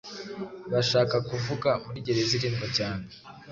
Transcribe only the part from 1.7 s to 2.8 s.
muri gereza irindwa